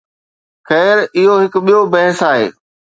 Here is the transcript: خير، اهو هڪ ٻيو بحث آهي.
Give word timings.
خير، 0.69 0.97
اهو 1.17 1.35
هڪ 1.43 1.53
ٻيو 1.65 1.79
بحث 1.95 2.19
آهي. 2.33 2.47